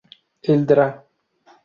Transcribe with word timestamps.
El 0.53 0.65
Dra. 0.65 0.87